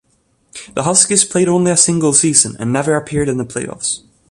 The 0.73 0.81
Huskies 0.81 1.23
played 1.25 1.47
only 1.47 1.69
a 1.69 1.77
single 1.77 2.11
season 2.13 2.55
and 2.59 2.73
never 2.73 2.95
appeared 2.95 3.29
in 3.29 3.37
the 3.37 3.45
playoffs. 3.45 4.01